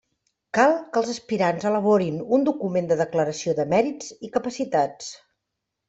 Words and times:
Cal 0.57 0.71
que 0.95 0.99
els 1.01 1.11
aspirants 1.13 1.67
elaborin 1.73 2.17
un 2.39 2.49
document 2.49 2.91
de 2.93 2.99
declaració 3.05 3.57
de 3.61 3.71
mèrits 3.77 4.13
i 4.29 4.35
capacitats. 4.39 5.17